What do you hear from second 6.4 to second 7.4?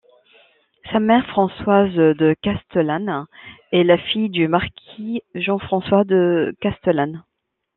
Castellane.